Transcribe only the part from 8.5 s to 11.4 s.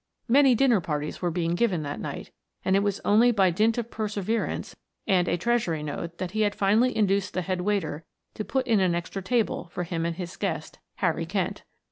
in an extra table for him and his guest, Harry